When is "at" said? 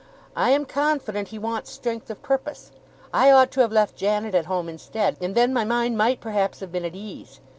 4.33-4.47, 6.85-6.95